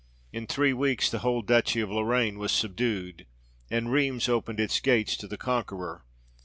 [0.33, 3.27] In three weeks the whole duchy of Lorraine was subdued;
[3.69, 6.05] and Rheims opened its gates to the conqueror.